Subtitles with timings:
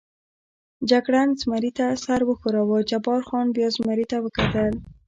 [0.89, 4.73] جګړن زمري ته سر و ښوراوه، جبار خان بیا زمري ته وکتل.